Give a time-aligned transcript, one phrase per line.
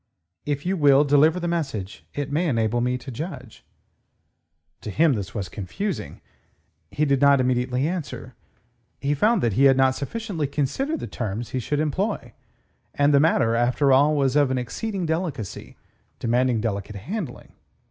[0.47, 3.63] "If you will deliver the message, it may enable me to judge."
[4.81, 6.21] To him, this was confusing.
[6.89, 8.33] He did not immediately answer.
[8.99, 12.33] He found that he had not sufficiently considered the terms he should employ,
[12.95, 15.77] and the matter, after all, was of an exceeding delicacy,
[16.17, 17.53] demanding delicate handling.